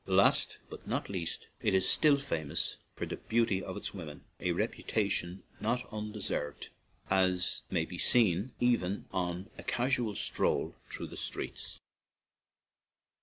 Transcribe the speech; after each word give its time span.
Last, 0.07 0.57
but 0.67 0.87
not 0.87 1.09
least, 1.09 1.47
it 1.61 1.75
is 1.75 1.87
still 1.87 2.17
famous 2.17 2.77
for 2.95 3.05
the 3.05 3.17
beauty 3.17 3.61
of 3.61 3.77
its 3.77 3.93
women— 3.93 4.23
a 4.39 4.51
reputation 4.51 5.43
not 5.59 5.87
unde 5.93 6.19
served, 6.23 6.69
as 7.11 7.61
may 7.69 7.85
be 7.85 7.99
seen 7.99 8.51
even 8.59 9.05
on 9.11 9.51
a 9.59 9.63
casual 9.63 10.15
stroll 10.15 10.73
through 10.89 11.05
the 11.09 11.17
streets. 11.17 11.81